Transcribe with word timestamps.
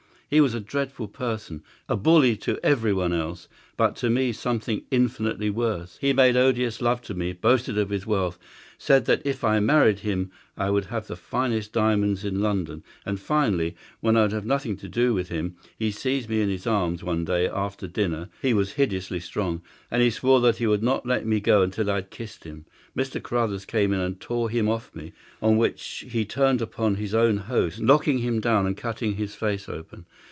He 0.33 0.39
was 0.39 0.53
a 0.53 0.61
dreadful 0.61 1.09
person, 1.09 1.61
a 1.89 1.97
bully 1.97 2.37
to 2.37 2.57
everyone 2.63 3.11
else, 3.11 3.49
but 3.75 3.97
to 3.97 4.09
me 4.09 4.31
something 4.31 4.83
infinitely 4.89 5.49
worse. 5.49 5.97
He 5.99 6.13
made 6.13 6.37
odious 6.37 6.81
love 6.81 7.01
to 7.01 7.13
me, 7.13 7.33
boasted 7.33 7.77
of 7.77 7.89
his 7.89 8.07
wealth, 8.07 8.39
said 8.77 9.07
that 9.07 9.21
if 9.25 9.43
I 9.43 9.59
married 9.59 9.99
him 9.99 10.31
I 10.57 10.69
would 10.69 10.85
have 10.85 11.07
the 11.07 11.17
finest 11.17 11.73
diamonds 11.73 12.23
in 12.23 12.39
London, 12.39 12.81
and 13.05 13.19
finally, 13.19 13.75
when 13.99 14.15
I 14.15 14.21
would 14.21 14.31
have 14.31 14.45
nothing 14.45 14.77
to 14.77 14.87
do 14.87 15.13
with 15.13 15.27
him, 15.27 15.57
he 15.77 15.91
seized 15.91 16.29
me 16.29 16.39
in 16.39 16.47
his 16.47 16.65
arms 16.65 17.03
one 17.03 17.25
day 17.25 17.45
after 17.49 17.85
dinner—he 17.85 18.53
was 18.53 18.73
hideously 18.73 19.19
strong—and 19.19 20.01
he 20.01 20.09
swore 20.09 20.39
that 20.41 20.57
he 20.57 20.67
would 20.67 20.81
not 20.83 21.05
let 21.05 21.25
me 21.25 21.41
go 21.41 21.61
until 21.61 21.91
I 21.91 21.95
had 21.95 22.09
kissed 22.09 22.45
him. 22.45 22.65
Mr. 22.95 23.21
Carruthers 23.21 23.65
came 23.65 23.91
in 23.91 23.99
and 23.99 24.17
tore 24.19 24.49
him 24.49 24.69
off 24.69 24.91
from 24.91 25.01
me, 25.01 25.13
on 25.41 25.57
which 25.57 26.05
he 26.07 26.23
turned 26.23 26.61
upon 26.61 26.95
his 26.95 27.13
own 27.13 27.35
host, 27.37 27.81
knocking 27.81 28.19
him 28.19 28.39
down 28.39 28.65
and 28.65 28.77
cutting 28.77 29.15
his 29.15 29.35
face 29.35 29.67
open. 29.67 30.05